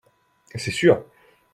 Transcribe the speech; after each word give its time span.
C’est 0.55 0.71
sûr! 0.71 1.05